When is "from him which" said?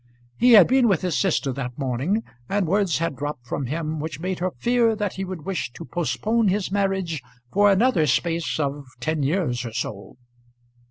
3.45-4.19